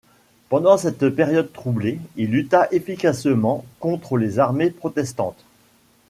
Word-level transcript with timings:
Pendant 0.49 0.77
cette 0.77 1.03
époque 1.03 1.53
troublée, 1.53 1.99
il 2.15 2.31
lutta 2.31 2.67
efficacement 2.71 3.63
contre 3.79 4.17
les 4.17 4.39
armées 4.39 4.71
protestantes. 4.71 5.43